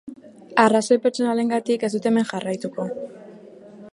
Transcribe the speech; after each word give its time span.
Arrazoi 0.63 0.97
pertsonalengatik 1.03 1.87
ez 1.87 1.91
dut 1.97 2.09
hemen 2.11 2.27
jarraituko. 2.33 2.89